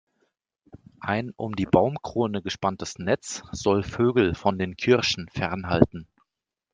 Ein 1.01 1.29
um 1.35 1.55
die 1.55 1.67
Baumkrone 1.67 2.41
gespanntes 2.41 2.97
Netz 2.97 3.43
soll 3.51 3.83
Vögel 3.83 4.33
von 4.33 4.57
den 4.57 4.75
Kirschen 4.75 5.29
fernhalten. 5.29 6.07